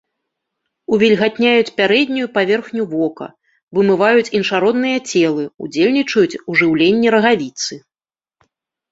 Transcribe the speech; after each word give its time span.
Увільгатняюць 0.95 1.73
пярэднюю 1.81 2.27
паверхню 2.37 2.83
вока, 2.93 3.27
вымываюць 3.79 4.31
іншародныя 4.39 4.97
целы, 5.09 5.43
удзельнічаюць 5.67 6.39
у 6.53 6.57
жыўленні 6.63 7.07
рагавіцы. 7.17 7.73